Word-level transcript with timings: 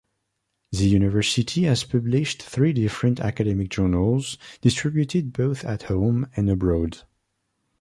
The 0.71 0.87
university 0.87 1.65
has 1.65 1.83
published 1.83 2.41
three 2.41 2.73
different 2.73 3.19
academic 3.19 3.69
journals, 3.69 4.39
distributed 4.59 5.31
both 5.31 5.63
at 5.63 5.83
home 5.83 6.27
and 6.35 6.49
abroad. 6.49 7.03